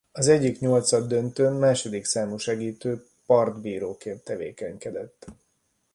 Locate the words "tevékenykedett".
4.23-5.27